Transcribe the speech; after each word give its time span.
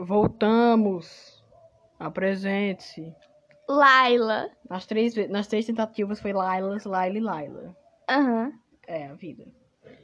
Voltamos. 0.00 1.44
Apresente-se. 1.98 3.14
Laila. 3.68 4.50
Nas 4.68 4.86
três, 4.86 5.14
nas 5.28 5.46
três 5.46 5.66
tentativas 5.66 6.20
foi 6.20 6.32
Lailas, 6.32 6.84
Laila 6.84 7.18
e 7.18 7.20
Laila. 7.20 7.76
Aham. 8.08 8.52
É, 8.86 9.06
a 9.08 9.14
vida. 9.14 9.44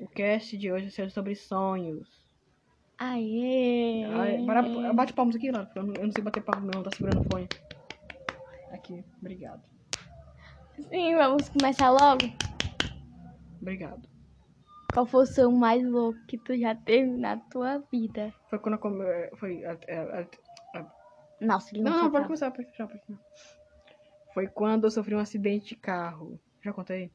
O 0.01 0.09
cast 0.09 0.57
de 0.59 0.71
hoje 0.71 0.85
vai 0.85 0.91
ser 0.91 1.11
sobre 1.11 1.35
sonhos. 1.35 2.09
Aê. 2.99 4.04
Ai, 4.12 4.38
bora- 4.38 4.92
bate 4.92 5.12
palmas 5.12 5.37
aqui, 5.37 5.51
Laila, 5.51 5.67
porque 5.67 5.78
eu 5.78 5.83
não, 5.85 5.95
eu 5.95 6.06
não 6.06 6.13
sei 6.13 6.22
bater 6.22 6.42
palmas 6.42 6.74
não, 6.74 6.83
tá 6.83 6.90
segurando 6.95 7.21
o 7.21 7.24
fone. 7.24 7.49
Aqui, 8.72 9.04
obrigado. 9.19 9.63
Sim, 10.90 11.15
vamos 11.17 11.49
começar 11.49 11.90
logo. 11.90 12.24
Obrigado. 13.61 14.13
Qual 14.95 15.04
foi 15.06 15.24
o 15.24 15.26
som 15.26 15.51
mais 15.51 15.85
louco 15.85 16.19
que 16.27 16.38
tu 16.38 16.56
já 16.56 16.73
teve 16.74 17.10
na 17.10 17.37
tua 17.37 17.79
vida? 17.91 18.33
Foi 18.48 18.59
quando 18.60 18.74
eu 18.74 18.79
come... 18.79 19.05
Foi... 19.37 19.65
a- 19.65 19.73
a- 19.73 20.78
a- 20.78 20.92
Nossa, 21.41 21.74
ele 21.74 21.82
não, 21.82 21.91
Não, 21.92 22.02
não, 22.05 22.10
pode 22.12 22.27
começar, 22.27 22.51
pode 22.52 22.68
já, 22.77 22.87
pode 22.87 23.01
começar. 23.04 23.24
Foi 24.32 24.46
quando 24.46 24.84
eu 24.84 24.91
sofri 24.92 25.15
um 25.15 25.18
acidente 25.18 25.66
de 25.70 25.77
carro. 25.77 26.38
Já 26.62 26.73
contei? 26.73 27.10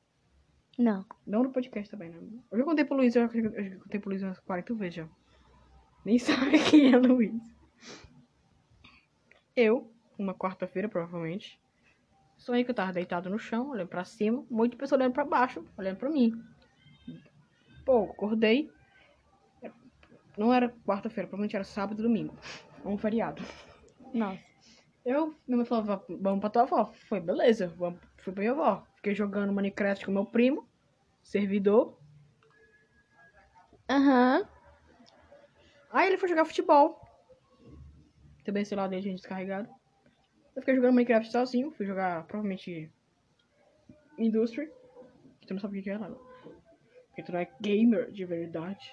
Não. 0.77 1.05
Não 1.25 1.43
no 1.43 1.51
podcast 1.51 1.89
também, 1.89 2.09
né? 2.09 2.19
Eu 2.51 2.57
já 2.57 2.63
contei 2.65 2.83
pro 2.85 2.95
Luiz, 2.97 3.15
eu 3.15 3.27
já, 3.27 3.37
eu 3.37 3.63
já 3.69 3.77
contei 3.79 3.99
pro 3.99 4.09
Luiz 4.09 4.23
umas 4.23 4.39
40 4.39 4.73
vezes 4.75 4.95
já. 4.95 5.07
Nem 6.05 6.19
sabe 6.19 6.59
quem 6.69 6.93
é 6.93 6.97
Luiz. 6.97 7.41
Eu, 9.55 9.91
uma 10.17 10.33
quarta-feira, 10.33 10.87
provavelmente, 10.87 11.59
sonhei 12.37 12.63
que 12.63 12.71
eu 12.71 12.75
tava 12.75 12.93
deitado 12.93 13.29
no 13.29 13.37
chão, 13.39 13.69
olhando 13.69 13.89
pra 13.89 14.05
cima, 14.05 14.39
um 14.49 14.55
monte 14.55 14.71
de 14.71 14.77
pessoa 14.77 14.99
olhando 14.99 15.13
pra 15.13 15.25
baixo, 15.25 15.65
olhando 15.77 15.97
pra 15.97 16.09
mim. 16.09 16.31
Pô, 17.89 18.03
acordei. 18.03 18.71
Não 20.37 20.53
era 20.53 20.69
quarta-feira, 20.85 21.27
provavelmente 21.27 21.55
era 21.55 21.63
sábado 21.65 21.99
e 22.01 22.03
domingo. 22.03 22.37
Um 22.85 22.99
feriado. 22.99 23.41
Nossa. 24.13 24.39
Eu, 25.03 25.33
minha 25.47 25.57
mãe 25.57 25.65
falou, 25.65 25.83
"Va- 25.85 26.05
vamos 26.07 26.39
pra 26.39 26.51
tua 26.51 26.61
avó. 26.61 26.93
Foi, 27.07 27.19
beleza, 27.19 27.67
vamos, 27.69 27.99
fui 28.17 28.31
pra 28.31 28.41
minha 28.41 28.51
avó. 28.51 28.85
Fiquei 28.97 29.15
jogando 29.15 29.51
Minecraft 29.51 30.05
com 30.05 30.11
meu 30.11 30.23
primo, 30.23 30.69
servidor. 31.23 31.97
Aham. 33.89 34.47
Aí 35.91 36.09
ele 36.09 36.17
foi 36.19 36.29
jogar 36.29 36.45
futebol. 36.45 37.01
Também 38.45 38.63
sei 38.65 38.77
lá 38.77 38.87
dele, 38.87 39.01
gente 39.01 39.15
descarregado. 39.15 39.67
Eu 40.55 40.61
fiquei 40.61 40.75
jogando 40.75 40.93
Minecraft 40.93 41.31
sozinho, 41.31 41.71
fui 41.71 41.87
jogar 41.87 42.27
provavelmente 42.27 42.87
Industry. 44.15 44.71
Que 45.41 45.47
tu 45.47 45.55
não 45.55 45.59
sabe 45.59 45.73
o 45.73 45.81
que 45.81 45.85
que 45.85 45.89
é 45.89 45.97
lá. 45.97 46.28
Porque 47.19 47.23
tu 47.23 47.33
não 47.33 47.39
é 47.39 47.49
gamer 47.59 48.11
de 48.11 48.23
verdade. 48.23 48.91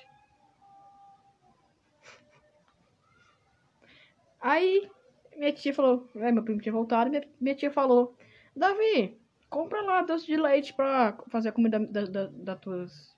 Aí 4.41 4.91
minha 5.37 5.53
tia 5.53 5.73
falou, 5.73 6.09
é, 6.17 6.33
meu 6.33 6.43
primo 6.43 6.61
tinha 6.61 6.73
voltado, 6.73 7.11
minha, 7.11 7.23
minha 7.41 7.55
tia 7.55 7.71
falou, 7.71 8.17
Davi, 8.55 9.17
compra 9.49 9.81
lá 9.83 10.03
doce 10.03 10.27
de 10.27 10.37
leite 10.37 10.75
pra 10.75 11.17
fazer 11.29 11.51
a 11.51 11.53
comida 11.53 11.79
da, 11.79 12.05
da, 12.05 12.27
das 12.27 12.61
tuas 12.61 13.17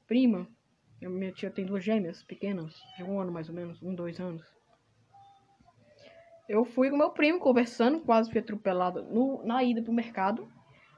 Minha 1.00 1.32
tia 1.32 1.50
tem 1.50 1.64
duas 1.64 1.82
gêmeas 1.82 2.22
pequenas, 2.24 2.74
de 2.96 3.04
um 3.04 3.18
ano 3.18 3.32
mais 3.32 3.48
ou 3.48 3.54
menos, 3.54 3.82
um, 3.82 3.94
dois 3.94 4.20
anos. 4.20 4.44
Eu 6.48 6.64
fui 6.64 6.90
com 6.90 6.96
meu 6.96 7.10
primo 7.10 7.38
conversando, 7.38 8.00
quase 8.00 8.30
fui 8.30 8.40
atropelado 8.40 9.02
no, 9.04 9.42
na 9.44 9.62
ida 9.62 9.82
pro 9.82 9.92
mercado. 9.92 10.48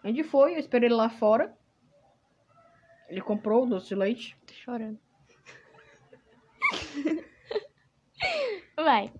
A 0.02 0.08
gente 0.08 0.24
foi, 0.24 0.54
eu 0.54 0.58
esperei 0.58 0.88
ele 0.88 0.94
lá 0.94 1.10
fora. 1.10 1.56
Ele 3.10 3.20
comprou 3.20 3.64
o 3.64 3.66
doce 3.66 3.88
de 3.88 3.94
leite. 3.96 4.36
Tô 4.46 4.54
chorando. 4.54 4.98
Vai. 8.76 9.12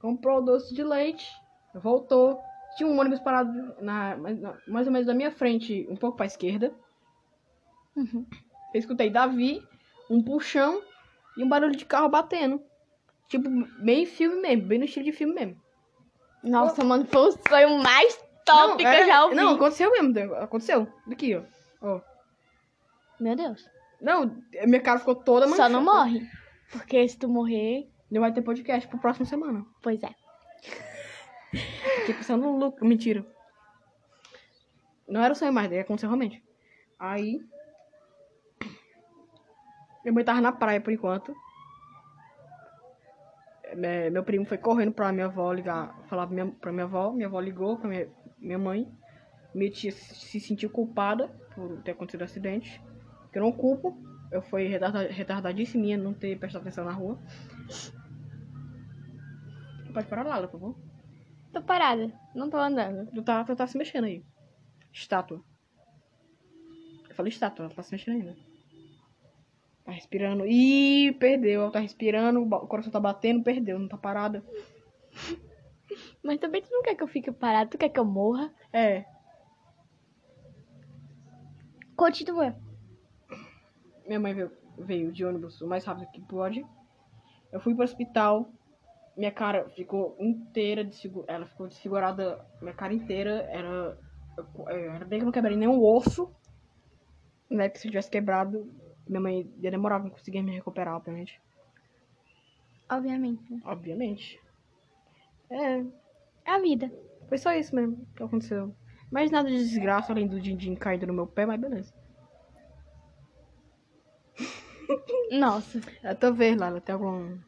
Comprou 0.00 0.38
o 0.38 0.42
doce 0.42 0.74
de 0.74 0.82
leite, 0.82 1.30
voltou. 1.72 2.42
Tinha 2.76 2.88
um 2.88 2.98
ônibus 2.98 3.20
parado 3.20 3.52
na, 3.80 4.16
mais, 4.66 4.86
ou 4.86 4.92
menos 4.92 5.06
na 5.06 5.14
minha 5.14 5.30
frente, 5.30 5.86
um 5.88 5.96
pouco 5.96 6.16
pra 6.16 6.26
esquerda. 6.26 6.74
Uhum. 7.94 8.26
Eu 8.74 8.78
escutei 8.80 9.08
Davi, 9.08 9.62
um 10.10 10.20
puxão 10.20 10.82
e 11.36 11.44
um 11.44 11.48
barulho 11.48 11.76
de 11.76 11.86
carro 11.86 12.08
batendo. 12.08 12.60
Tipo, 13.28 13.48
bem 13.78 14.04
filme 14.04 14.42
mesmo, 14.42 14.66
bem 14.66 14.78
no 14.80 14.84
estilo 14.86 15.04
de 15.04 15.12
filme 15.12 15.32
mesmo. 15.34 15.56
Nossa, 16.42 16.82
mano, 16.84 17.06
foi 17.06 17.28
o 17.28 17.32
sonho 17.48 17.78
mais 17.78 18.20
top 18.44 18.76
que 18.76 18.86
é- 18.86 19.02
eu 19.02 19.06
já 19.06 19.24
ouvi. 19.24 19.36
Não, 19.36 19.54
aconteceu 19.54 19.90
mesmo, 19.92 20.34
aconteceu. 20.34 20.92
Daqui, 21.06 21.36
ó. 21.36 21.42
ó. 21.80 22.00
Meu 23.20 23.36
Deus. 23.36 23.68
Não, 24.00 24.42
minha 24.66 24.80
cara 24.80 24.98
ficou 24.98 25.14
toda 25.14 25.46
Só 25.48 25.68
não 25.68 25.80
manchada. 25.80 25.80
morre. 25.80 26.28
Porque 26.72 27.06
se 27.08 27.18
tu 27.18 27.28
morrer, 27.28 27.88
Não 28.10 28.20
vai 28.20 28.32
ter 28.32 28.42
podcast 28.42 28.86
pro 28.88 28.98
próximo 28.98 29.26
semana. 29.26 29.64
pois 29.82 30.02
é. 30.02 30.10
Fiquei 32.00 32.14
pensando 32.14 32.42
no 32.42 32.56
Luca. 32.58 32.84
Mentira. 32.84 33.24
Não 35.08 35.22
era 35.22 35.34
sonho 35.34 35.52
mais, 35.52 35.68
daí 35.70 35.78
aconteceu 35.80 36.08
realmente. 36.08 36.42
Aí. 36.98 37.38
Minha 40.02 40.12
mãe 40.12 40.24
tava 40.24 40.40
na 40.40 40.52
praia 40.52 40.80
por 40.80 40.92
enquanto. 40.92 41.34
É, 43.64 44.10
Meu 44.10 44.22
primo 44.24 44.44
foi 44.44 44.58
correndo 44.58 44.92
pra 44.92 45.12
minha 45.12 45.26
avó 45.26 45.52
ligar. 45.52 45.96
Falar 46.08 46.26
pra 46.26 46.34
minha, 46.34 46.46
pra 46.52 46.72
minha 46.72 46.84
avó. 46.84 47.10
Minha 47.12 47.26
avó 47.28 47.40
ligou 47.40 47.78
pra 47.78 47.88
minha, 47.88 48.08
minha 48.38 48.58
mãe. 48.58 48.90
Minha 49.54 49.70
tia 49.70 49.92
se 49.92 50.14
se 50.14 50.40
sentiu 50.40 50.68
culpada 50.70 51.28
por 51.54 51.80
ter 51.82 51.92
acontecido 51.92 52.22
o 52.22 52.24
acidente. 52.24 52.82
Que 53.34 53.40
eu 53.40 53.42
não 53.42 53.50
culpo. 53.50 53.98
Eu 54.30 54.40
fui 54.42 54.68
retarda- 54.68 55.08
retardadíssima 55.08 55.96
não 55.96 56.14
ter 56.14 56.38
prestado 56.38 56.62
atenção 56.62 56.84
na 56.84 56.92
rua. 56.92 57.18
Pode 59.92 60.06
parar 60.06 60.22
lá, 60.22 60.40
por 60.46 60.52
favor. 60.60 60.78
Tô 61.52 61.60
parada. 61.60 62.12
Não 62.32 62.48
tô 62.48 62.56
andando. 62.56 63.10
Tu 63.12 63.22
tá, 63.24 63.42
tu 63.42 63.56
tá 63.56 63.66
se 63.66 63.76
mexendo 63.76 64.04
aí. 64.04 64.24
Estátua. 64.92 65.42
Eu 67.08 67.14
falei 67.16 67.30
estátua, 67.30 67.64
ela 67.64 67.74
tá 67.74 67.82
se 67.82 67.90
mexendo 67.90 68.14
ainda. 68.20 68.36
Tá 69.84 69.90
respirando. 69.90 70.46
Ih, 70.46 71.10
perdeu. 71.18 71.62
Ela 71.62 71.72
tá 71.72 71.80
respirando, 71.80 72.40
o 72.40 72.66
coração 72.68 72.92
tá 72.92 73.00
batendo, 73.00 73.42
perdeu, 73.42 73.80
não 73.80 73.88
tá 73.88 73.98
parada. 73.98 74.44
Mas 76.22 76.38
também 76.38 76.62
tu 76.62 76.70
não 76.70 76.82
quer 76.82 76.94
que 76.94 77.02
eu 77.02 77.08
fique 77.08 77.32
parada, 77.32 77.68
tu 77.68 77.78
quer 77.78 77.88
que 77.88 77.98
eu 77.98 78.04
morra? 78.04 78.54
É. 78.72 79.04
Continua. 81.96 82.56
Minha 84.06 84.20
mãe 84.20 84.34
veio, 84.34 84.50
veio 84.78 85.12
de 85.12 85.24
ônibus 85.24 85.60
o 85.60 85.66
mais 85.66 85.84
rápido 85.84 86.10
que 86.10 86.20
pôde. 86.20 86.64
Eu 87.52 87.60
fui 87.60 87.74
pro 87.74 87.84
hospital. 87.84 88.50
Minha 89.16 89.30
cara 89.30 89.68
ficou 89.70 90.16
inteira 90.18 90.84
desfigurada. 90.84 91.32
Ela 91.32 91.46
ficou 91.46 91.68
desfigurada. 91.68 92.44
Minha 92.60 92.74
cara 92.74 92.92
inteira 92.92 93.46
era. 93.50 93.98
Era 94.68 95.04
bem 95.04 95.20
que 95.20 95.22
eu 95.22 95.26
não 95.26 95.32
quebrei 95.32 95.56
nenhum 95.56 95.80
osso. 95.82 96.30
Né? 97.48 97.68
Que 97.68 97.78
se 97.78 97.86
eu 97.86 97.90
tivesse 97.92 98.10
quebrado, 98.10 98.68
minha 99.06 99.20
mãe 99.20 99.48
ia 99.60 99.70
demorar 99.70 100.00
pra 100.00 100.10
conseguir 100.10 100.42
me 100.42 100.52
recuperar, 100.52 100.96
obviamente. 100.96 101.40
Obviamente. 102.90 103.52
né? 103.52 103.60
Obviamente. 103.64 104.40
É, 105.50 105.84
É 106.44 106.50
a 106.50 106.58
vida. 106.58 106.90
foi 107.28 107.38
só 107.38 107.52
isso 107.52 107.74
mesmo 107.74 108.04
que 108.16 108.22
aconteceu. 108.22 108.74
Mas 109.10 109.30
nada 109.30 109.48
de 109.48 109.56
desgraça 109.56 110.12
além 110.12 110.26
do 110.26 110.40
din-din 110.40 110.74
caído 110.74 111.06
no 111.06 111.12
meu 111.14 111.26
pé, 111.26 111.46
mas 111.46 111.60
beleza. 111.60 111.94
Nossa. 115.30 115.80
É 116.02 116.14
tua 116.14 116.32
vez, 116.32 116.56
Lala. 116.56 116.80
Tem 116.80 116.94
algum. 116.94 117.38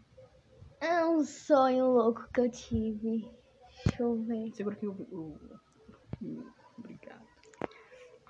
É 0.81 1.05
um 1.05 1.23
sonho 1.25 1.87
louco 1.87 2.29
que 2.33 2.41
eu 2.41 2.51
tive. 2.51 3.29
Deixa 3.85 4.03
eu 4.03 4.23
ver. 4.23 4.51
Segura 4.55 4.77
aqui 4.77 4.87
o. 4.87 5.37
Obrigado. 6.79 7.27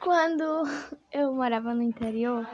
Quando 0.01 0.65
eu 1.13 1.35
morava 1.35 1.75
no 1.75 1.83
interior. 1.83 2.47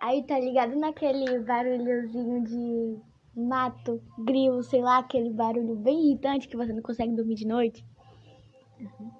Aí 0.00 0.26
tá 0.26 0.38
ligado 0.38 0.76
naquele 0.76 1.40
barulhozinho 1.40 2.42
de 2.42 2.98
mato, 3.36 4.02
grilo, 4.18 4.62
sei 4.62 4.80
lá, 4.80 4.98
aquele 4.98 5.30
barulho 5.30 5.76
bem 5.76 6.06
irritante 6.06 6.48
que 6.48 6.56
você 6.56 6.72
não 6.72 6.82
consegue 6.82 7.14
dormir 7.14 7.34
de 7.34 7.46
noite. 7.46 7.84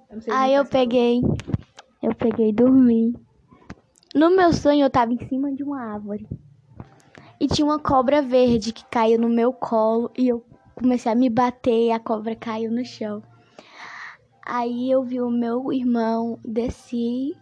Eu 0.09 0.15
não 0.15 0.21
sei 0.21 0.33
Aí 0.33 0.53
eu 0.53 0.63
essa 0.63 0.71
peguei, 0.71 1.21
eu 2.01 2.15
peguei 2.15 2.49
e 2.49 2.53
dormi. 2.53 3.13
No 4.13 4.35
meu 4.35 4.51
sonho 4.53 4.85
eu 4.85 4.89
tava 4.89 5.13
em 5.13 5.27
cima 5.27 5.51
de 5.51 5.63
uma 5.63 5.81
árvore. 5.81 6.27
E 7.39 7.47
tinha 7.47 7.65
uma 7.65 7.79
cobra 7.79 8.21
verde 8.21 8.71
que 8.71 8.85
caiu 8.85 9.19
no 9.19 9.29
meu 9.29 9.51
colo 9.51 10.11
e 10.17 10.27
eu 10.27 10.45
comecei 10.75 11.11
a 11.11 11.15
me 11.15 11.29
bater 11.29 11.87
e 11.87 11.91
a 11.91 11.99
cobra 11.99 12.35
caiu 12.35 12.71
no 12.71 12.85
chão. 12.85 13.23
Aí 14.45 14.91
eu 14.91 15.03
vi 15.03 15.21
o 15.21 15.29
meu 15.29 15.71
irmão, 15.71 16.39
desci. 16.43 17.35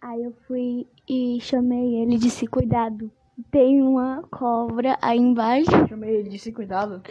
Aí 0.00 0.22
eu 0.22 0.32
fui 0.46 0.86
e 1.08 1.38
chamei 1.40 1.96
ele 1.96 2.14
e 2.14 2.18
disse: 2.18 2.46
Cuidado, 2.46 3.10
tem 3.50 3.82
uma 3.82 4.22
cobra 4.30 4.96
aí 5.02 5.18
embaixo. 5.18 5.70
Chamei 5.88 6.16
ele, 6.16 6.28
disse 6.28 6.52
cuidado. 6.52 7.02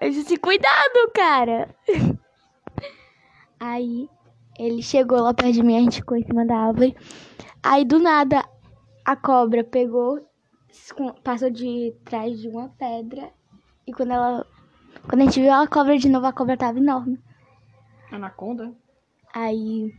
Eu 0.00 0.10
disse, 0.10 0.36
cuidado, 0.36 1.10
cara. 1.14 1.74
Aí 3.58 4.08
ele 4.58 4.82
chegou 4.82 5.20
lá 5.20 5.34
perto 5.34 5.52
de 5.52 5.62
mim, 5.62 5.76
a 5.76 5.80
gente 5.80 5.96
ficou 5.96 6.16
em 6.16 6.24
cima 6.24 6.46
da 6.46 6.56
árvore. 6.56 6.96
Aí 7.62 7.84
do 7.84 7.98
nada 7.98 8.44
a 9.04 9.16
cobra 9.16 9.62
pegou, 9.62 10.20
passou 11.22 11.50
de 11.50 11.94
trás 12.04 12.38
de 12.38 12.48
uma 12.48 12.68
pedra. 12.70 13.30
E 13.86 13.92
quando 13.92 14.12
ela. 14.12 14.46
Quando 15.08 15.22
a 15.22 15.24
gente 15.24 15.40
viu 15.40 15.52
a 15.52 15.66
cobra 15.66 15.98
de 15.98 16.08
novo, 16.08 16.26
a 16.26 16.32
cobra 16.32 16.56
tava 16.56 16.78
enorme. 16.78 17.20
Anaconda? 18.10 18.72
Aí 19.34 19.92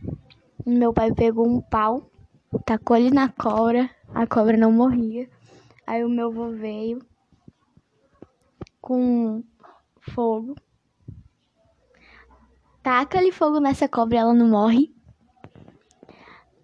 meu 0.64 0.92
pai 0.92 1.12
pegou 1.12 1.46
um 1.46 1.60
pau, 1.60 2.10
tacou 2.64 2.96
ele 2.96 3.10
na 3.10 3.28
cobra, 3.28 3.88
a 4.14 4.26
cobra 4.26 4.56
não 4.56 4.72
morria. 4.72 5.28
Aí 5.86 6.04
o 6.04 6.08
meu 6.08 6.28
avô 6.28 6.50
veio 6.50 6.98
com 8.80 9.44
fogo. 10.00 10.56
Taca 12.86 13.18
ali 13.18 13.32
fogo 13.32 13.58
nessa 13.58 13.88
cobra, 13.88 14.18
ela 14.18 14.32
não 14.32 14.46
morre. 14.46 14.94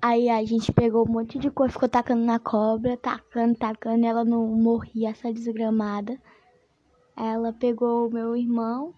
Aí 0.00 0.28
a 0.28 0.44
gente 0.44 0.72
pegou 0.72 1.04
um 1.04 1.10
monte 1.10 1.36
de 1.36 1.50
coisa, 1.50 1.72
ficou 1.72 1.88
tacando 1.88 2.24
na 2.24 2.38
cobra, 2.38 2.96
tacando, 2.96 3.58
tacando, 3.58 4.06
ela 4.06 4.24
não 4.24 4.46
morria, 4.46 5.10
essa 5.10 5.32
desgramada. 5.32 6.16
Ela 7.16 7.52
pegou 7.52 8.06
o 8.06 8.12
meu 8.12 8.36
irmão, 8.36 8.94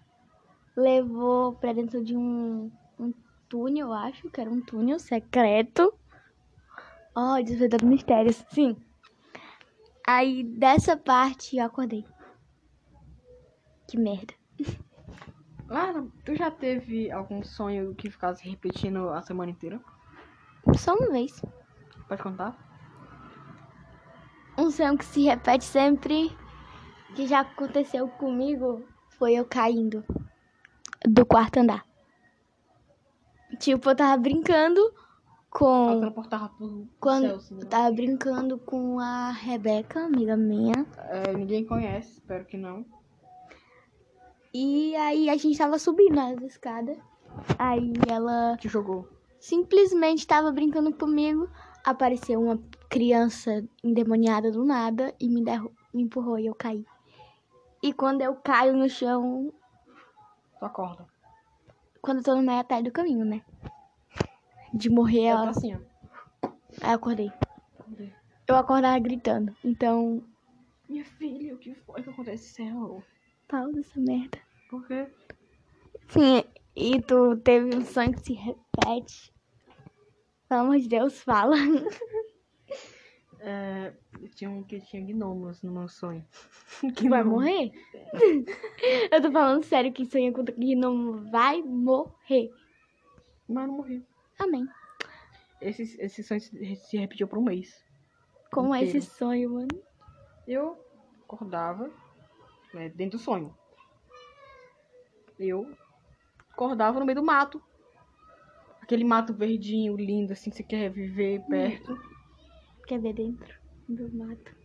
levou 0.77 1.53
pra 1.53 1.73
dentro 1.73 2.03
de 2.03 2.15
um, 2.15 2.71
um 2.99 3.11
túnel, 3.49 3.87
eu 3.87 3.93
acho 3.93 4.29
que 4.29 4.39
era 4.39 4.51
um 4.51 4.61
túnel 4.61 4.99
secreto. 4.99 5.91
Ó, 7.15 7.41
desvendando 7.41 7.87
mistérios, 7.87 8.45
sim. 8.51 8.77
Aí 10.05 10.43
dessa 10.43 10.95
parte 10.95 11.57
eu 11.57 11.65
acordei. 11.65 12.05
Que 13.87 13.97
merda. 13.97 14.35
Lara, 15.75 16.07
tu 16.23 16.33
já 16.33 16.49
teve 16.49 17.11
algum 17.11 17.43
sonho 17.43 17.93
que 17.95 18.09
ficasse 18.09 18.47
repetindo 18.47 19.09
a 19.09 19.21
semana 19.21 19.51
inteira? 19.51 19.77
Só 20.77 20.95
uma 20.95 21.11
vez. 21.11 21.43
Pode 22.07 22.23
contar? 22.23 22.55
Um 24.57 24.71
sonho 24.71 24.97
que 24.97 25.03
se 25.03 25.23
repete 25.23 25.65
sempre, 25.65 26.33
que 27.13 27.27
já 27.27 27.41
aconteceu 27.41 28.07
comigo, 28.07 28.85
foi 29.17 29.33
eu 29.33 29.43
caindo 29.43 30.01
do 31.05 31.25
quarto 31.25 31.59
andar. 31.59 31.85
Tipo, 33.59 33.89
eu 33.89 33.95
tava 33.97 34.15
brincando 34.15 34.79
com. 35.49 35.99
transportava 35.99 36.47
pro 36.57 36.87
Quando 37.01 37.27
céu, 37.27 37.35
assim, 37.35 37.55
né? 37.55 37.63
eu 37.63 37.67
tava 37.67 37.91
brincando 37.91 38.57
com 38.59 38.97
a 38.97 39.31
Rebeca, 39.31 40.05
amiga 40.05 40.37
minha. 40.37 40.85
É, 41.09 41.33
ninguém 41.33 41.65
conhece, 41.65 42.13
espero 42.13 42.45
que 42.45 42.55
não. 42.55 42.85
E 44.57 44.95
aí 44.95 45.29
a 45.29 45.35
gente 45.35 45.57
tava 45.57 45.77
subindo 45.77 46.17
as 46.17 46.41
escadas. 46.41 46.97
Aí 47.59 47.91
ela 48.09 48.55
Te 48.55 48.69
jogou. 48.69 49.05
simplesmente 49.37 50.25
tava 50.25 50.49
brincando 50.49 50.93
comigo. 50.93 51.49
Apareceu 51.83 52.39
uma 52.41 52.57
criança 52.89 53.67
endemoniada 53.83 54.49
do 54.53 54.63
nada 54.63 55.13
e 55.19 55.27
me, 55.27 55.43
derru- 55.43 55.73
me 55.93 56.03
empurrou 56.03 56.39
e 56.39 56.45
eu 56.45 56.55
caí. 56.55 56.85
E 57.83 57.91
quando 57.91 58.21
eu 58.21 58.33
caio 58.35 58.77
no 58.77 58.89
chão, 58.89 59.51
Tu 60.57 60.63
acorda. 60.65 61.05
quando 62.01 62.19
eu 62.19 62.23
tô 62.23 62.33
no 62.35 62.41
meio 62.41 62.59
até 62.61 62.81
do 62.81 62.91
caminho, 62.93 63.25
né? 63.25 63.41
De 64.73 64.89
morrer, 64.89 65.25
Eu 65.27 65.35
tô 65.35 65.41
ela... 65.41 65.49
assim, 65.49 65.75
ó. 65.75 65.79
aí 66.81 66.91
eu 66.91 66.95
acordei. 66.95 67.33
Eu 68.47 68.55
acordava 68.55 68.97
gritando. 68.99 69.53
Então, 69.65 70.23
Minha 70.87 71.03
filha, 71.03 71.53
o 71.53 71.57
que 71.57 71.75
foi 71.75 72.01
que 72.01 72.09
aconteceu? 72.09 73.03
pausa 73.49 73.79
essa 73.81 73.99
merda. 73.99 74.39
Por 74.75 74.87
quê? 74.87 75.07
Sim, 76.09 76.43
e 76.75 77.01
tu 77.01 77.37
teve 77.37 77.73
um 77.73 77.85
sonho 77.85 78.11
que 78.11 78.19
se 78.19 78.33
repete. 78.33 79.33
Pelo 80.49 80.61
amor 80.61 80.77
de 80.77 80.89
Deus, 80.89 81.21
fala. 81.21 81.55
É, 83.47 83.93
tinha 84.33 84.49
um 84.49 84.63
que 84.63 84.79
tinha 84.79 85.05
gnomos 85.05 85.61
no 85.61 85.71
meu 85.71 85.87
sonho. 85.87 86.25
Que 86.97 87.07
vai 87.07 87.23
morrer? 87.23 87.71
eu 89.11 89.21
tô 89.21 89.31
falando 89.31 89.61
sério 89.63 89.93
que 89.93 90.03
sonha 90.03 90.33
com 90.33 90.43
que 90.43 90.75
não 90.75 91.29
vai 91.29 91.61
morrer. 91.61 92.51
Mas 93.47 93.67
não 93.67 93.75
morri. 93.75 94.03
Amém. 94.39 94.67
Esse, 95.61 95.83
esse 96.01 96.23
sonho 96.23 96.41
se, 96.41 96.75
se 96.75 96.97
repetiu 96.97 97.27
por 97.27 97.37
um 97.37 97.43
mês. 97.43 97.85
Como 98.51 98.73
é 98.73 98.79
Inteiro. 98.79 98.97
esse 98.97 99.11
sonho, 99.11 99.53
mano? 99.53 99.83
Eu 100.47 100.83
acordava 101.29 101.91
né, 102.73 102.89
dentro 102.89 103.19
do 103.19 103.23
sonho. 103.23 103.55
Eu 105.39 105.71
acordava 106.51 106.99
no 106.99 107.05
meio 107.05 107.19
do 107.19 107.25
mato. 107.25 107.61
Aquele 108.81 109.03
mato 109.03 109.33
verdinho, 109.33 109.95
lindo, 109.95 110.33
assim, 110.33 110.49
que 110.49 110.57
você 110.57 110.63
quer 110.63 110.89
viver 110.89 111.43
perto. 111.49 111.97
Quer 112.87 112.99
ver 112.99 113.13
dentro 113.13 113.55
do 113.89 114.11
mato? 114.15 114.55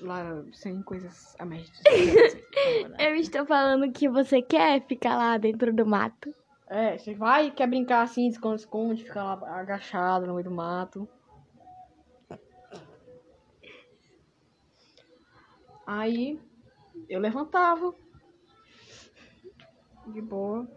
Lá, 0.00 0.44
sem 0.52 0.82
coisas 0.82 1.34
a 1.38 1.44
merda. 1.44 1.70
Eu 2.98 3.14
estou 3.16 3.46
falando 3.46 3.90
que 3.92 4.08
você 4.08 4.42
quer 4.42 4.86
ficar 4.86 5.16
lá 5.16 5.38
dentro 5.38 5.74
do 5.74 5.86
mato. 5.86 6.34
É, 6.68 6.96
você 6.96 7.14
vai 7.14 7.46
e 7.46 7.50
quer 7.50 7.66
brincar 7.66 8.02
assim, 8.02 8.28
esconde-esconde, 8.28 9.04
fica 9.04 9.24
lá 9.24 9.58
agachado 9.58 10.26
no 10.26 10.34
meio 10.34 10.44
do 10.44 10.54
mato. 10.54 11.08
Aí 15.86 16.38
eu 17.08 17.18
levantava. 17.18 17.92
De 20.12 20.20
boa. 20.20 20.68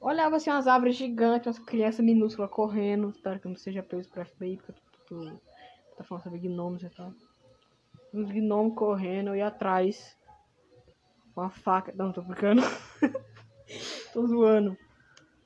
Olhava 0.00 0.36
assim 0.36 0.50
umas 0.50 0.66
árvores 0.66 0.96
gigantes, 0.96 1.46
umas 1.46 1.58
crianças 1.58 2.04
minúsculas 2.04 2.50
correndo. 2.50 3.10
Espero 3.10 3.38
que 3.38 3.48
não 3.48 3.56
seja 3.56 3.82
preso 3.82 4.08
pra 4.08 4.24
FBI, 4.24 4.56
porque 4.56 4.80
tu, 5.06 5.40
tá 5.96 6.04
falando 6.04 6.24
sobre 6.24 6.38
gnomos 6.38 6.82
e 6.82 6.88
tal. 6.88 7.12
Uns 8.14 8.30
gnomos 8.30 8.74
correndo, 8.74 9.28
eu 9.28 9.36
ia 9.36 9.48
atrás. 9.48 10.16
Com 11.34 11.50
faca. 11.50 11.92
Não, 11.94 12.12
tô 12.12 12.22
brincando. 12.22 12.62
tô 14.12 14.26
zoando. 14.26 14.76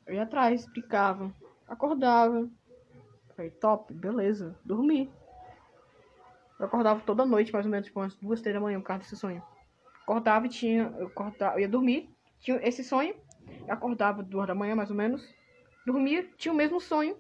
Eu 0.07 0.15
ia 0.15 0.23
atrás, 0.23 0.61
explicava. 0.61 1.33
Acordava. 1.67 2.49
Falei, 3.35 3.51
top, 3.51 3.93
beleza. 3.93 4.57
Dormi. 4.65 5.11
Eu 6.61 6.67
acordava 6.67 7.01
toda 7.01 7.27
noite, 7.27 7.53
mais 7.53 7.67
ou 7.67 7.73
menos, 7.73 7.87
tipo, 7.87 8.01
umas 8.01 8.15
duas, 8.15 8.41
três 8.41 8.55
da 8.55 8.61
manhã, 8.61 8.79
por 8.81 8.87
causa 8.87 9.03
desse 9.03 9.17
sonho. 9.17 9.43
Acordava 10.05 10.47
e 10.47 10.51
tinha. 10.51 10.95
Eu, 10.99 11.07
acordava, 11.07 11.57
eu 11.57 11.61
ia 11.61 11.69
dormir, 11.69 12.09
tinha 12.41 12.61
esse 12.63 12.85
sonho. 12.85 13.15
Eu 13.67 13.75
acordava 13.75 14.23
duas 14.23 14.47
da 14.47 14.55
manhã, 14.55 14.77
mais 14.77 14.91
ou 14.91 14.97
menos. 14.97 15.27
Dormia, 15.87 16.29
tinha 16.37 16.53
o 16.53 16.57
mesmo 16.57 16.81
sonho. 16.81 17.17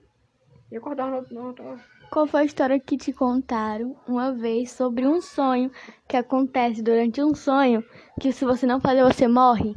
E 0.70 0.76
acordava 0.76 1.22
no, 1.22 1.28
no, 1.30 1.52
no, 1.52 1.80
Qual 2.10 2.26
foi 2.26 2.42
a 2.42 2.44
história 2.44 2.78
que 2.78 2.96
te 2.96 3.12
contaram 3.12 3.96
uma 4.06 4.32
vez 4.32 4.70
sobre 4.70 5.06
um 5.06 5.20
sonho 5.20 5.70
que 6.08 6.16
acontece 6.16 6.82
durante 6.82 7.22
um 7.22 7.34
sonho 7.34 7.84
que 8.20 8.32
se 8.32 8.44
você 8.44 8.66
não 8.66 8.80
fazer 8.80 9.02
você 9.02 9.26
morre? 9.28 9.74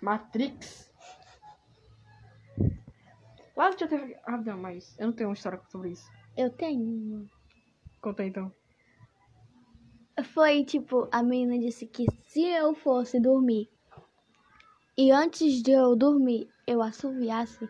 Matrix. 0.00 0.92
Lá 3.56 3.70
já 3.70 3.86
teve. 3.86 4.16
Ah, 4.26 4.36
não, 4.36 4.58
mas 4.58 4.98
eu 4.98 5.06
não 5.06 5.14
tenho 5.14 5.28
uma 5.28 5.34
história 5.34 5.60
sobre 5.68 5.90
isso. 5.90 6.10
Eu 6.36 6.50
tenho. 6.50 7.28
Conta 8.00 8.24
então. 8.24 8.52
Foi 10.22 10.64
tipo, 10.64 11.08
a 11.10 11.22
menina 11.22 11.58
disse 11.58 11.86
que 11.86 12.06
se 12.28 12.42
eu 12.42 12.74
fosse 12.74 13.18
dormir 13.18 13.68
e 14.96 15.10
antes 15.10 15.60
de 15.60 15.72
eu 15.72 15.96
dormir 15.96 16.48
eu 16.66 16.80
assoviasse, 16.80 17.68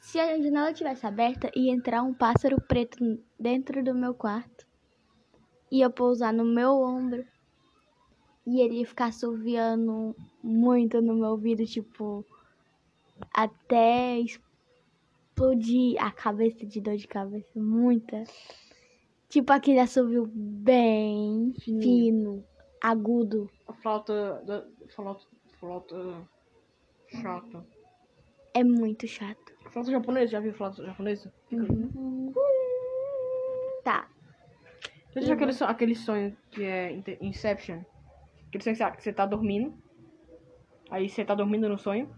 se 0.00 0.18
a 0.18 0.36
janela 0.42 0.72
tivesse 0.72 1.06
aberta 1.06 1.50
ia 1.54 1.72
entrar 1.72 2.02
um 2.02 2.12
pássaro 2.12 2.60
preto 2.60 2.98
dentro 3.38 3.82
do 3.84 3.94
meu 3.94 4.12
quarto, 4.12 4.66
ia 5.70 5.88
pousar 5.88 6.32
no 6.32 6.44
meu 6.44 6.72
ombro 6.80 7.24
e 8.44 8.60
ele 8.60 8.80
ia 8.80 8.86
ficar 8.86 9.06
assoviando 9.06 10.16
muito 10.42 11.00
no 11.00 11.14
meu 11.14 11.30
ouvido, 11.30 11.64
tipo, 11.66 12.24
até 13.32 14.18
explodir 14.18 16.02
a 16.02 16.10
cabeça 16.10 16.64
de 16.64 16.80
dor 16.80 16.96
de 16.96 17.06
cabeça, 17.06 17.60
muita. 17.60 18.24
Tipo 19.28 19.52
aquele 19.52 19.78
assovio 19.80 20.26
bem 20.34 21.52
Fininho. 21.60 21.82
fino, 21.82 22.44
agudo. 22.82 23.50
A 23.66 23.72
flauta. 23.74 24.42
Da, 24.46 24.64
flauta. 24.94 25.26
Flauta. 25.60 26.28
Chata. 27.08 27.66
É 28.54 28.64
muito 28.64 29.06
chato. 29.06 29.52
Flauta 29.70 29.90
japonesa, 29.90 30.32
já 30.32 30.40
viu 30.40 30.54
flauta 30.54 30.84
japonesa? 30.84 31.32
Uhum. 31.52 32.32
Tá. 33.84 34.08
Você 35.12 35.22
já 35.22 35.34
aquele, 35.34 35.52
sonho, 35.52 35.70
aquele 35.70 35.94
sonho 35.94 36.36
que 36.50 36.62
é 36.64 36.92
Inception? 37.20 37.82
Aquele 38.48 38.64
sonho 38.64 38.76
que 38.76 38.82
você- 38.82 38.90
que 38.96 39.02
você 39.02 39.12
tá 39.12 39.26
dormindo. 39.26 39.74
Aí 40.90 41.08
você 41.08 41.24
tá 41.24 41.34
dormindo 41.34 41.68
no 41.68 41.78
sonho. 41.78 42.08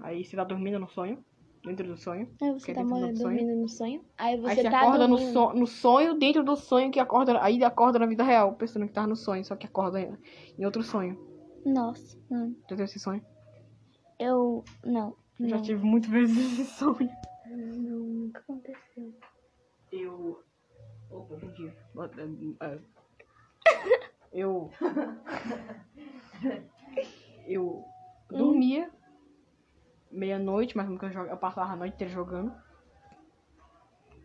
Aí 0.00 0.24
você 0.24 0.36
tá 0.36 0.44
dormindo 0.44 0.78
no 0.78 0.88
sonho. 0.88 1.24
Dentro 1.64 1.86
do 1.86 1.96
sonho. 1.96 2.28
Aí 2.40 2.52
você 2.52 2.72
é 2.72 2.74
tá 2.74 2.80
dentro 2.80 2.94
do 2.94 3.00
morando 3.00 3.16
sonho. 3.18 3.38
dormindo 3.38 3.60
no 3.60 3.68
sonho. 3.68 4.04
Aí 4.18 4.36
você 4.40 4.50
aí 4.50 4.56
você 4.56 4.70
tá 4.70 4.80
acorda 4.80 5.08
no, 5.08 5.18
so, 5.18 5.52
no 5.52 5.66
sonho, 5.66 6.18
dentro 6.18 6.42
do 6.42 6.56
sonho, 6.56 6.90
que 6.90 6.98
acorda. 6.98 7.42
Aí 7.42 7.62
acorda 7.62 7.98
na 7.98 8.06
vida 8.06 8.24
real, 8.24 8.52
pensando 8.54 8.86
que 8.86 8.92
tá 8.92 9.06
no 9.06 9.14
sonho, 9.14 9.44
só 9.44 9.54
que 9.54 9.66
acorda 9.66 10.00
em, 10.00 10.64
outro 10.64 10.82
sonho. 10.82 11.16
Nossa, 11.64 12.18
não. 12.28 12.50
Já 12.62 12.66
teve 12.66 12.82
esse 12.84 12.98
sonho? 12.98 13.24
Eu. 14.18 14.64
Não. 14.84 15.16
Eu 15.38 15.48
já 15.48 15.56
não. 15.56 15.62
tive 15.62 15.84
muitas 15.84 16.10
vezes 16.10 16.36
esse 16.36 16.64
sonho. 16.64 17.10
Não, 17.46 17.98
nunca 17.98 18.40
aconteceu. 18.40 19.14
Eu 19.92 20.42
dia. 21.52 22.56
É, 22.60 22.78
eu. 24.32 24.70
Eu 27.44 27.84
dormia 28.30 28.90
meia-noite, 30.12 30.76
mas 30.76 30.88
nunca 30.88 31.06
eu, 31.06 31.24
eu 31.26 31.36
passava 31.36 31.72
a 31.72 31.76
noite 31.76 31.94
inteira 31.94 32.12
jogando. 32.12 32.52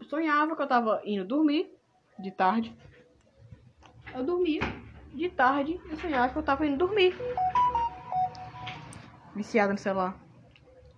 sonhava 0.10 0.56
que 0.56 0.62
eu 0.62 0.68
tava 0.68 1.02
indo 1.06 1.26
dormir 1.26 1.72
de 2.20 2.32
tarde. 2.32 2.76
Eu 4.14 4.24
dormia 4.24 4.62
de 5.14 5.30
tarde 5.30 5.80
e 5.92 5.96
sonhava 5.98 6.32
que 6.32 6.38
eu 6.38 6.44
tava 6.44 6.66
indo 6.66 6.78
dormir. 6.78 7.16
Viciada 9.36 9.72
no 9.74 9.80
celular. 9.80 10.18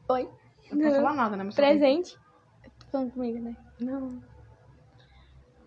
Oi? 0.10 0.29
Não 0.72 0.79
posso 0.79 0.96
falar 0.98 1.13
nada, 1.13 1.36
né? 1.36 1.43
Mas 1.43 1.55
Presente? 1.55 2.17
Tá 2.63 2.86
falando 2.91 3.12
comigo, 3.12 3.39
né? 3.43 3.55
Não. 3.79 4.22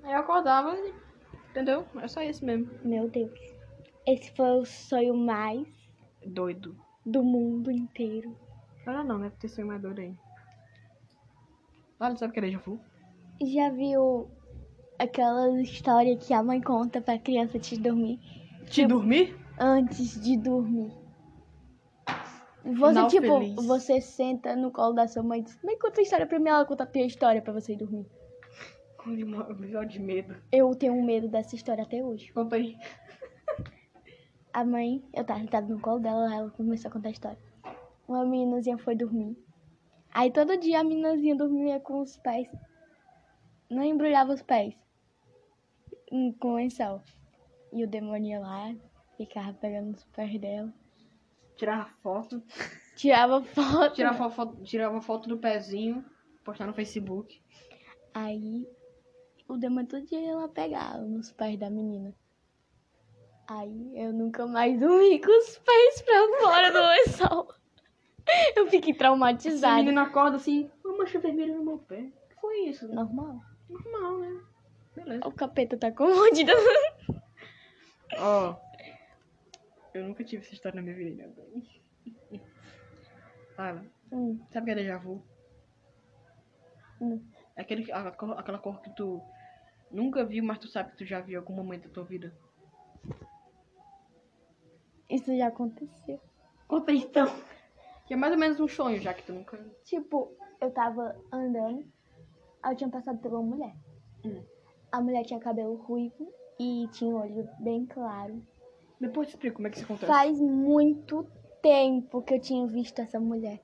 Aí 0.03 0.13
eu 0.13 0.19
acordava, 0.19 0.75
e- 0.77 0.95
entendeu? 1.51 1.87
É 2.01 2.09
só 2.09 2.23
isso 2.23 2.45
mesmo. 2.45 2.69
Meu 2.83 3.09
Deus. 3.09 3.31
Esse 4.07 4.35
foi 4.35 4.51
o 4.61 4.65
sonho 4.65 5.15
mais 5.17 5.67
Doido. 6.25 6.77
do 7.05 7.23
mundo 7.23 7.71
inteiro. 7.71 8.37
Olha 8.87 9.05
não, 9.05 9.19
né? 9.19 9.33
Ter 9.39 9.65
mais 9.65 9.81
doido 9.81 10.01
aí. 10.01 10.15
Olha, 12.01 12.17
sabe 12.17 12.31
o 12.31 12.33
que 12.35 12.41
é 12.41 12.43
déjà 12.43 12.59
vu? 12.59 12.81
Já 13.41 13.71
viu 13.71 14.29
aquela 14.99 15.61
história 15.61 16.17
que 16.17 16.35
a 16.35 16.43
mãe 16.43 16.61
conta 16.61 17.01
pra 17.01 17.19
criança 17.19 17.59
de 17.59 17.79
dormir? 17.79 18.19
Te 18.67 18.87
dormir? 18.87 19.37
Antes 19.59 20.21
de 20.21 20.37
dormir. 20.37 20.93
Você, 22.65 22.89
Final 22.89 23.09
tipo, 23.09 23.27
feliz. 23.27 23.67
você 23.67 24.01
senta 24.01 24.55
no 24.55 24.71
colo 24.71 24.95
da 24.95 25.09
sua 25.09 25.23
mãe 25.23 25.41
e 25.41 25.43
diz, 25.43 25.59
mãe, 25.65 25.77
conta 25.79 26.01
a 26.01 26.03
história 26.03 26.27
pra 26.27 26.39
mim, 26.39 26.49
ela 26.49 26.65
conta 26.65 26.85
a 26.85 26.87
tua 26.87 27.03
história 27.03 27.43
pra 27.43 27.53
você 27.53 27.73
ir 27.73 27.77
dormir. 27.77 28.07
Com 28.97 29.17
de 29.87 29.99
medo. 29.99 30.37
Eu 30.53 30.75
tenho 30.77 31.01
medo 31.05 31.29
dessa 31.29 31.57
história 31.57 31.83
até 31.83 32.05
hoje. 32.05 32.33
Conta 32.33 32.55
aí. 32.55 32.77
A 34.53 34.65
mãe, 34.65 35.03
eu 35.13 35.25
tava 35.25 35.41
sentada 35.41 35.67
no 35.67 35.81
colo 35.81 35.99
dela, 35.99 36.33
ela 36.33 36.51
começou 36.51 36.89
a 36.89 36.93
contar 36.93 37.09
a 37.09 37.13
história. 37.13 37.52
Uma 38.13 38.27
meninazinha 38.27 38.77
foi 38.77 38.95
dormir. 38.95 39.35
Aí 40.13 40.31
todo 40.31 40.59
dia 40.59 40.81
a 40.81 40.85
meninazinha 40.85 41.35
dormia 41.35 41.81
com 41.81 42.03
os 42.03 42.19
pés. 42.19 42.47
Não 43.71 43.83
embrulhava 43.83 44.35
os 44.35 44.43
pés. 44.43 44.75
hum, 46.13 46.31
Com 46.39 46.57
lençol. 46.57 47.01
E 47.73 47.83
o 47.83 47.89
demônio 47.89 48.33
ia 48.33 48.41
lá, 48.41 48.75
ficava 49.17 49.55
pegando 49.55 49.95
os 49.95 50.05
pés 50.05 50.39
dela. 50.39 50.71
Tirava 51.57 51.89
foto. 52.03 52.43
Tirava 52.97 53.43
foto. 53.43 53.95
Tirava 53.95 54.29
foto, 54.31 54.63
tirava 54.63 55.01
foto 55.01 55.27
do 55.31 55.39
pezinho. 55.39 56.05
Postar 56.45 56.67
no 56.67 56.75
Facebook. 56.75 57.41
Aí 58.13 58.69
o 59.49 59.57
demônio 59.57 59.89
todo 59.89 60.05
dia 60.05 60.21
ia 60.21 60.37
lá 60.37 60.49
pegar 60.49 60.99
nos 60.99 61.33
pés 61.33 61.59
da 61.59 61.71
menina. 61.71 62.15
Aí 63.49 63.91
eu 63.95 64.13
nunca 64.13 64.47
mais 64.47 64.79
dormi 64.79 65.19
com 65.19 65.31
os 65.31 65.59
pés 65.61 66.03
pra 66.03 66.39
fora 66.43 66.71
do 66.71 66.79
lençol. 66.79 67.62
Eu 68.57 68.67
fiquei 68.69 68.91
Essa 68.91 68.99
traumatizada. 68.99 69.77
menina 69.77 70.03
acorda 70.03 70.37
assim, 70.37 70.71
uma 70.85 70.99
mancha 70.99 71.19
vermelha 71.19 71.55
no 71.57 71.65
meu 71.65 71.79
pé. 71.79 72.01
O 72.01 72.29
que 72.29 72.41
foi 72.41 72.57
isso? 72.69 72.89
Normal. 72.89 73.41
Normal, 73.69 74.19
né? 74.19 74.41
Beleza. 74.95 75.27
O 75.27 75.33
capeta 75.33 75.77
tá 75.77 75.91
com 75.91 76.05
mordida. 76.15 76.53
Ó. 78.19 78.57
Eu 79.95 80.05
nunca 80.05 80.25
tive 80.25 80.43
essa 80.43 80.55
história 80.55 80.77
na 80.77 80.83
minha 80.83 80.97
vida. 80.97 81.33
Fala. 83.57 83.85
Hum, 84.15 84.39
Sabe 84.51 84.65
o 84.65 84.65
que 84.67 84.71
é 84.73 84.75
déjà 84.83 84.99
vu? 84.99 85.25
hum. 87.01 87.19
É 87.57 87.63
aquele, 87.63 87.91
a- 87.91 88.09
aquela 88.09 88.59
cor 88.59 88.83
que 88.83 88.91
tu 88.91 89.23
nunca 89.91 90.23
viu, 90.23 90.45
mas 90.45 90.59
tu 90.59 90.69
sabe 90.69 90.91
que 90.91 90.99
tu 90.99 91.07
já 91.07 91.19
viu 91.23 91.33
em 91.33 91.37
algum 91.39 91.55
momento 91.55 91.89
da 91.89 91.95
tua 91.95 92.05
vida. 92.05 92.31
Isso 95.09 95.35
já 95.35 95.47
aconteceu. 95.47 96.21
Conta 96.69 96.93
então. 96.93 97.27
Que 98.13 98.15
é 98.15 98.19
mais 98.19 98.35
ou 98.35 98.39
menos 98.39 98.61
um 98.61 98.69
sonho, 98.69 99.01
já 99.01 99.15
que 99.15 99.23
tu 99.23 99.33
nunca. 99.33 99.59
Tipo, 99.85 100.37
eu 100.61 100.71
tava 100.71 101.17
andando, 101.33 101.83
aí 102.63 102.75
eu 102.75 102.77
tinha 102.77 102.91
passado 102.91 103.19
por 103.21 103.33
uma 103.33 103.41
mulher. 103.41 103.75
Hum. 104.23 104.43
A 104.93 105.01
mulher 105.01 105.25
tinha 105.25 105.41
cabelo 105.41 105.77
ruivo 105.77 106.31
e 106.61 106.87
tinha 106.93 107.11
um 107.11 107.19
olho 107.19 107.49
bem 107.61 107.87
claro. 107.87 108.47
Depois 109.01 109.29
te 109.29 109.31
explico 109.31 109.57
como 109.57 109.69
é 109.69 109.71
que 109.71 109.79
isso 109.79 109.87
acontece. 109.87 110.13
Faz 110.13 110.39
muito 110.39 111.27
tempo 111.63 112.21
que 112.21 112.35
eu 112.35 112.39
tinha 112.39 112.67
visto 112.67 112.99
essa 112.99 113.19
mulher. 113.19 113.63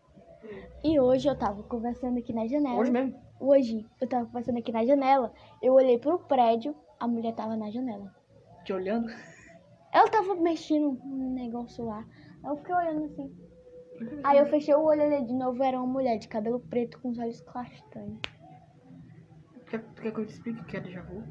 E 0.82 0.98
hoje 0.98 1.28
eu 1.28 1.36
tava 1.36 1.62
conversando 1.64 2.18
aqui 2.18 2.32
na 2.32 2.46
janela. 2.46 2.80
Hoje 2.80 2.90
mesmo? 2.90 3.20
Hoje 3.38 3.84
eu 4.00 4.08
tava 4.08 4.24
conversando 4.24 4.60
aqui 4.60 4.72
na 4.72 4.86
janela. 4.86 5.30
Eu 5.60 5.74
olhei 5.74 5.98
pro 5.98 6.20
prédio, 6.20 6.74
a 6.98 7.06
mulher 7.06 7.34
tava 7.34 7.54
na 7.54 7.70
janela. 7.70 8.10
Te 8.64 8.72
olhando. 8.72 9.12
Ela 9.92 10.08
tava 10.08 10.34
mexendo 10.36 10.98
num 11.04 11.34
negócio 11.34 11.84
lá. 11.84 12.02
Eu 12.42 12.56
fiquei 12.56 12.74
olhando 12.74 13.04
assim. 13.04 13.48
Aí 14.24 14.38
eu 14.38 14.46
fechei 14.46 14.74
o 14.74 14.82
olho 14.82 15.02
olhei 15.02 15.24
de 15.24 15.32
novo, 15.32 15.62
era 15.62 15.76
uma 15.78 15.86
mulher 15.86 16.18
de 16.18 16.28
cabelo 16.28 16.60
preto 16.60 16.98
com 17.00 17.10
os 17.10 17.18
olhos 17.18 17.40
castanhos. 17.40 18.18
Quer, 19.66 19.82
quer 19.94 20.12
que 20.12 20.20
eu 20.20 20.26
te 20.26 20.32
explique 20.32 20.60
o 20.60 20.64
que 20.64 20.76
é 20.76 20.80
déjà 20.80 21.02
vu? 21.02 21.22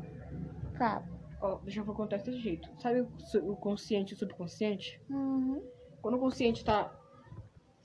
Tá. 0.78 1.04
Ó, 1.42 1.56
déjà 1.60 1.82
vu 1.84 1.92
acontece 1.92 2.26
desse 2.26 2.40
jeito. 2.40 2.70
Sabe 2.82 3.02
o, 3.02 3.20
su- 3.20 3.52
o 3.52 3.56
consciente 3.56 4.14
e 4.14 4.16
o 4.16 4.18
subconsciente? 4.20 5.02
Uhum. 5.10 5.64
Quando 6.02 6.16
o 6.16 6.20
consciente 6.20 6.64
tá. 6.64 6.92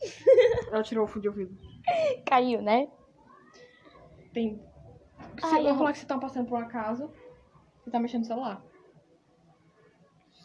Ela 0.70 0.82
tirou 0.82 1.04
o 1.04 1.08
fone 1.08 1.22
de 1.22 1.28
ouvido. 1.28 1.56
Caiu, 2.26 2.60
né? 2.60 2.90
Tem. 4.32 4.56
Se 5.38 5.44
Ai, 5.46 5.62
eu 5.64 5.68
eu- 5.70 5.76
falar 5.76 5.92
que 5.92 5.98
você 5.98 6.06
tá 6.06 6.18
passando 6.18 6.48
por 6.48 6.58
uma 6.58 6.66
casa, 6.68 7.08
você 7.84 7.90
tá 7.90 8.00
mexendo 8.00 8.20
no 8.22 8.26
celular. 8.26 8.62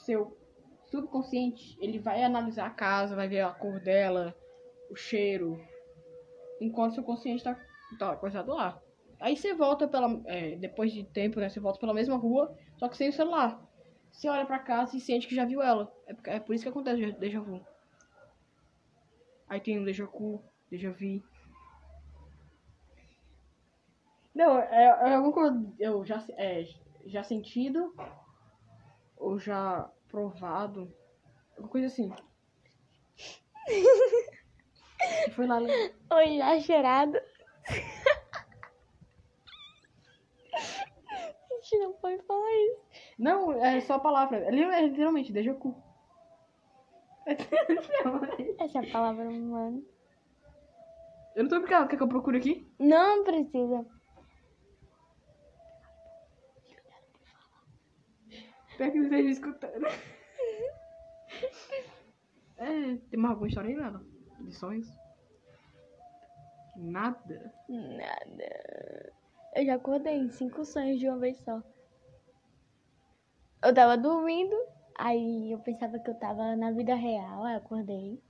Seu 0.06 0.37
subconsciente, 1.02 1.78
ele 1.80 2.00
vai 2.00 2.24
analisar 2.24 2.68
a 2.68 2.72
casa, 2.72 3.16
vai 3.16 3.28
ver 3.28 3.42
a 3.42 3.52
cor 3.52 3.80
dela, 3.80 4.36
o 4.90 4.96
cheiro. 4.96 5.60
Enquanto 6.60 6.96
seu 6.96 7.04
consciente 7.04 7.44
tá, 7.44 7.60
tá 7.98 8.16
coisado 8.16 8.54
lá. 8.54 8.82
Aí 9.20 9.36
você 9.36 9.54
volta 9.54 9.88
pela. 9.88 10.22
é, 10.26 10.56
depois 10.56 10.92
de 10.92 11.04
tempo, 11.04 11.40
né? 11.40 11.50
Você 11.50 11.60
volta 11.60 11.80
pela 11.80 11.94
mesma 11.94 12.16
rua, 12.18 12.56
só 12.78 12.88
que 12.88 12.98
sem 12.98 13.10
o 13.10 13.14
celular. 13.14 13.62
Você 14.12 14.30
olha 14.30 14.46
pra 14.46 14.60
casa 14.60 14.96
e 14.96 15.00
sente 15.00 15.28
que 15.28 15.36
já 15.36 15.46
viu 15.46 15.62
ela. 15.62 15.92
É, 16.08 16.36
é 16.36 16.40
por 16.40 16.54
isso 16.56 16.64
que 16.64 16.70
acontece 16.70 17.04
o 17.04 17.20
déjà 17.20 17.40
vu. 17.40 17.62
Aí 19.48 19.60
tem 19.60 19.80
o 19.80 19.86
déjà 19.86 20.06
vu, 20.06 20.44
déjà 20.70 20.92
vu. 20.92 21.24
Não, 24.34 24.60
é, 24.60 24.84
é 24.84 25.14
alguma 25.16 25.34
coisa. 25.34 25.74
Eu 25.80 26.06
já, 26.06 26.24
é, 26.38 26.66
já 27.06 27.24
sentido. 27.24 27.94
Ou 29.18 29.40
já 29.40 29.90
provado. 30.08 30.94
Alguma 31.52 31.70
coisa 31.70 31.88
assim. 31.88 32.12
Foi 35.36 35.46
lá. 35.46 35.60
Oi, 35.60 36.38
já 36.38 36.60
cheirado. 36.60 37.18
A 40.58 41.54
gente 41.62 41.78
não 41.80 41.94
pode 41.94 42.22
falar 42.24 42.52
isso. 42.52 42.82
Não, 43.20 43.52
é 43.54 43.82
só 43.82 43.96
a 43.96 44.00
palavra. 44.00 44.38
É 44.38 44.50
é 44.50 44.88
literalmente, 44.88 45.34
déjà 45.34 45.54
vu. 45.54 45.76
Essa 48.60 48.80
é 48.80 48.90
a 48.90 48.92
palavra 48.92 49.28
humana. 49.30 49.82
Eu 51.36 51.44
não 51.44 51.50
tô 51.50 51.60
brincando, 51.60 51.88
quer 51.88 51.98
que 51.98 52.04
eu 52.04 52.08
procure 52.08 52.38
aqui? 52.38 52.68
Não 52.80 53.24
precisa. 53.24 53.86
Espero 58.78 58.92
que 58.92 58.98
não 59.00 59.06
esteja 59.06 59.30
escutando. 59.30 59.88
É, 62.58 62.96
tem 63.10 63.20
mais 63.20 63.32
alguma 63.32 63.48
história 63.48 63.72
aí, 63.72 63.76
Nada? 63.76 64.06
De 64.40 64.52
sonhos? 64.54 64.88
Nada. 66.76 67.54
Nada. 67.68 69.14
Eu 69.56 69.66
já 69.66 69.74
acordei 69.74 70.14
em 70.14 70.30
cinco 70.30 70.64
sonhos 70.64 71.00
de 71.00 71.10
uma 71.10 71.18
vez 71.18 71.40
só. 71.40 71.64
Eu 73.64 73.74
tava 73.74 73.98
dormindo, 73.98 74.56
aí 74.96 75.52
eu 75.52 75.58
pensava 75.58 75.98
que 75.98 76.12
eu 76.12 76.20
tava 76.20 76.56
na 76.56 76.70
vida 76.70 76.94
real, 76.94 77.46
aí 77.46 77.56
eu 77.56 77.58
acordei. 77.58 78.22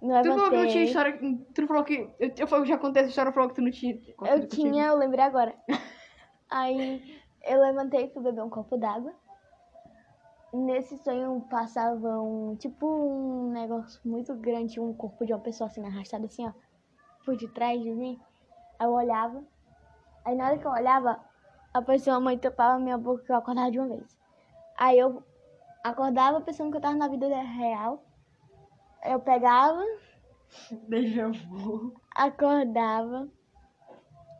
Me 0.00 0.22
Tu 0.22 0.28
falou 0.30 0.50
que 0.50 0.56
não 0.56 0.66
tinha 0.66 0.84
levantei. 0.84 0.84
história. 0.84 1.18
Tu 1.54 1.66
falou 1.66 1.84
que. 1.84 2.10
Eu, 2.18 2.58
eu 2.58 2.64
já 2.64 2.78
contei 2.78 3.02
essa 3.02 3.10
história, 3.10 3.32
falou 3.32 3.50
que 3.50 3.56
tu 3.56 3.60
não 3.60 3.70
tinha. 3.70 4.00
Eu 4.24 4.48
tinha, 4.48 4.86
eu 4.86 4.96
lembrei 4.96 5.26
agora. 5.26 5.54
Aí 6.48 7.20
eu 7.44 7.60
levantei 7.60 8.06
e 8.06 8.10
fui 8.14 8.22
beber 8.22 8.42
um 8.42 8.48
copo 8.48 8.78
d'água. 8.78 9.14
Nesse 10.52 10.96
sonho 10.98 11.40
passava 11.48 12.20
um, 12.20 12.56
tipo 12.56 12.84
um 12.86 13.52
negócio 13.52 14.00
muito 14.04 14.34
grande, 14.34 14.80
um 14.80 14.92
corpo 14.92 15.24
de 15.24 15.32
uma 15.32 15.38
pessoa 15.38 15.68
assim 15.68 15.84
arrastado 15.86 16.26
assim, 16.26 16.46
ó, 16.46 16.52
por 17.24 17.36
detrás 17.36 17.80
de 17.80 17.90
mim. 17.92 18.20
Aí 18.78 18.86
eu 18.86 18.92
olhava. 18.92 19.44
Aí 20.24 20.34
na 20.34 20.46
hora 20.46 20.58
que 20.58 20.66
eu 20.66 20.72
olhava, 20.72 21.20
a 21.72 21.80
pessoa 21.82 22.18
mãe 22.18 22.36
tapava 22.36 22.80
minha 22.80 22.98
boca 22.98 23.22
que 23.24 23.30
eu 23.30 23.36
acordava 23.36 23.70
de 23.70 23.78
uma 23.78 23.88
vez. 23.88 24.18
Aí 24.76 24.98
eu 24.98 25.22
acordava 25.84 26.40
pensando 26.40 26.70
que 26.72 26.78
eu 26.78 26.80
tava 26.80 26.96
na 26.96 27.06
vida 27.06 27.28
real. 27.28 28.02
Eu 29.04 29.20
pegava, 29.20 29.82
Déjà 30.88 31.28
vu. 31.28 31.94
acordava. 32.14 33.28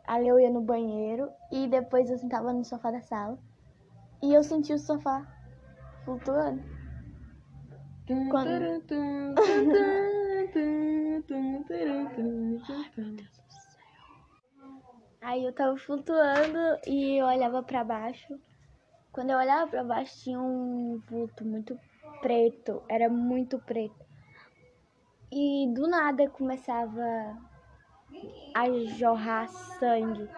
Ali 0.05 0.27
eu 0.27 0.39
ia 0.39 0.49
no 0.49 0.61
banheiro 0.61 1.31
e 1.51 1.67
depois 1.67 2.09
eu 2.09 2.17
sentava 2.17 2.51
no 2.51 2.65
sofá 2.65 2.91
da 2.91 3.01
sala. 3.01 3.39
E 4.21 4.33
eu 4.33 4.43
senti 4.43 4.73
o 4.73 4.77
sofá 4.77 5.25
flutuando. 6.05 6.61
Quando- 8.29 8.47
Aí 15.21 15.43
eu 15.45 15.53
tava 15.53 15.77
flutuando 15.77 16.57
e 16.87 17.21
eu 17.21 17.25
olhava 17.25 17.63
pra 17.63 17.83
baixo. 17.83 18.39
Quando 19.11 19.29
eu 19.31 19.37
olhava 19.37 19.69
pra 19.69 19.83
baixo 19.83 20.15
tinha 20.23 20.39
um 20.39 20.99
vulto 21.09 21.45
muito 21.45 21.77
preto, 22.21 22.81
era 22.89 23.09
muito 23.09 23.59
preto. 23.59 24.05
E 25.31 25.71
do 25.73 25.87
nada 25.87 26.29
começava 26.29 27.01
a 28.53 28.69
jorrar 28.97 29.47
sangue. 29.47 30.29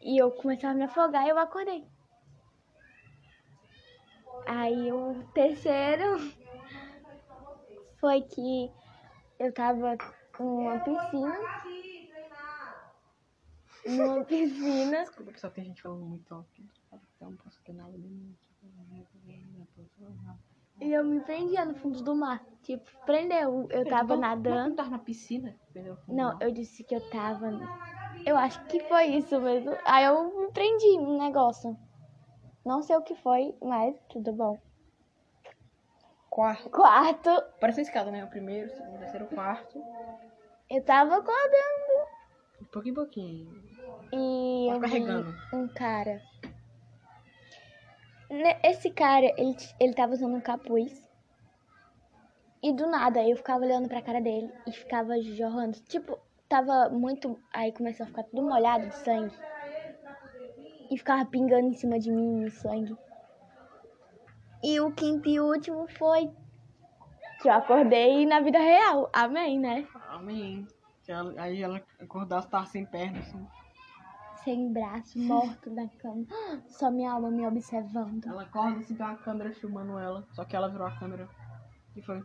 E 0.00 0.20
eu 0.20 0.30
começava 0.30 0.72
a 0.72 0.76
me 0.76 0.84
afogar 0.84 1.26
e 1.26 1.30
eu 1.30 1.38
acordei. 1.38 1.84
Aí 4.54 4.92
o 4.92 5.14
terceiro 5.32 6.20
foi 7.98 8.20
que 8.20 8.70
eu 9.38 9.50
tava 9.50 9.96
numa 10.38 10.78
piscina. 10.80 11.38
Numa 13.86 14.24
piscina. 14.24 15.00
Desculpa, 15.00 15.32
pessoal, 15.32 15.52
tem 15.54 15.64
gente 15.64 15.80
falando 15.80 16.04
muito 16.04 16.34
alto. 16.34 16.62
Eu 17.20 17.30
não 17.30 17.36
posso 17.38 17.62
ter 17.62 17.72
nada 17.72 17.96
de 17.96 18.34
E 20.82 20.92
eu 20.92 21.02
me 21.02 21.20
prendia 21.20 21.64
no 21.64 21.74
fundo 21.74 22.02
do 22.02 22.14
mar. 22.14 22.44
Tipo, 22.62 22.90
prendeu. 23.06 23.66
Eu 23.70 23.88
tava 23.88 24.18
nadando. 24.18 24.68
Não 24.68 24.76
tava 24.76 24.90
na 24.90 24.98
piscina? 24.98 25.56
Não, 26.06 26.38
eu 26.42 26.52
disse 26.52 26.84
que 26.84 26.94
eu 26.94 27.08
tava. 27.08 27.48
Eu 28.26 28.36
acho 28.36 28.62
que 28.66 28.80
foi 28.80 29.06
isso 29.16 29.40
mesmo. 29.40 29.74
Aí 29.86 30.04
eu 30.04 30.24
me 30.38 30.52
prendi 30.52 30.98
no 30.98 31.18
negócio. 31.18 31.74
Não 32.64 32.82
sei 32.82 32.96
o 32.96 33.02
que 33.02 33.14
foi, 33.16 33.54
mas 33.60 33.94
tudo 34.08 34.32
bom. 34.32 34.58
Quarto. 36.30 36.70
Quarto, 36.70 37.30
Parece 37.60 37.80
uma 37.80 37.82
escada, 37.82 38.10
né? 38.10 38.24
O 38.24 38.28
primeiro, 38.28 38.68
o 38.68 38.70
segundo, 38.74 38.96
o 38.96 38.98
terceiro, 38.98 39.24
o 39.26 39.28
quarto. 39.28 39.82
eu 40.70 40.82
tava 40.82 41.16
acordando. 41.16 42.08
De 42.60 42.68
pouquinho 42.68 42.92
em 42.92 42.94
pouquinho. 42.94 43.62
E 44.12 44.68
eu 44.70 44.74
vi 44.74 44.80
carregando. 44.80 45.34
um 45.52 45.68
cara. 45.68 46.22
Esse 48.62 48.90
cara, 48.90 49.26
ele, 49.36 49.54
ele 49.78 49.92
tava 49.94 50.12
usando 50.14 50.34
um 50.36 50.40
capuz. 50.40 51.06
E 52.62 52.72
do 52.72 52.86
nada 52.86 53.22
eu 53.22 53.36
ficava 53.36 53.64
olhando 53.64 53.88
pra 53.88 54.00
cara 54.00 54.20
dele 54.20 54.50
e 54.66 54.72
ficava 54.72 55.20
jorrando. 55.20 55.78
Tipo, 55.80 56.18
tava 56.48 56.88
muito. 56.88 57.38
Aí 57.52 57.72
começou 57.72 58.04
a 58.04 58.06
ficar 58.06 58.22
tudo 58.22 58.42
molhado 58.42 58.86
de 58.88 58.94
sangue. 58.94 59.34
E 60.92 60.98
ficava 60.98 61.24
pingando 61.24 61.68
em 61.68 61.72
cima 61.72 61.98
de 61.98 62.12
mim 62.12 62.50
sangue. 62.50 62.94
E 64.62 64.78
o 64.78 64.92
quinto 64.92 65.26
e 65.26 65.40
último 65.40 65.88
foi 65.88 66.30
que 67.40 67.48
eu 67.48 67.52
acordei 67.54 68.26
na 68.26 68.40
vida 68.40 68.58
real. 68.58 69.08
Amém, 69.10 69.58
né? 69.58 69.88
Amém. 70.10 70.68
Se 71.00 71.10
ela- 71.10 71.32
Aí 71.40 71.62
ela 71.62 71.82
acordasse, 71.98 72.46
tava 72.50 72.66
sem 72.66 72.84
perna, 72.84 73.20
assim. 73.20 73.46
Sem 74.44 74.70
braço, 74.70 75.18
morto 75.18 75.70
na 75.70 75.88
cama. 75.88 76.26
Só 76.68 76.90
minha 76.90 77.10
alma 77.10 77.30
me 77.30 77.46
observando. 77.46 78.26
Ela 78.26 78.42
acorda 78.42 78.80
assim, 78.80 78.94
tem 78.94 79.06
uma 79.06 79.16
câmera 79.16 79.50
filmando 79.54 79.98
ela. 79.98 80.26
Só 80.32 80.44
que 80.44 80.54
ela 80.54 80.68
virou 80.68 80.86
a 80.86 80.98
câmera. 80.98 81.26
E 81.96 82.02
foi. 82.02 82.22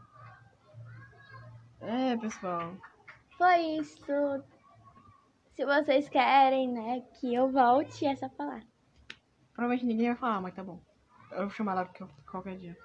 É, 1.80 2.18
pessoal. 2.18 2.74
Foi 3.38 3.60
isso. 3.78 4.04
Se 5.58 5.66
vocês 5.66 6.08
querem, 6.08 6.72
né, 6.72 7.02
que 7.20 7.34
eu 7.34 7.52
volte, 7.52 8.06
é 8.06 8.16
só 8.16 8.30
falar. 8.30 8.64
Provavelmente 9.56 9.88
ninguém 9.88 10.10
vai 10.10 10.16
falar, 10.16 10.40
mas 10.40 10.54
tá 10.54 10.64
bom. 10.64 10.80
Eu 11.32 11.48
vou 11.48 11.50
chamar 11.50 11.72
ela 11.72 11.90
qualquer 12.30 12.60
dia. 12.60 12.78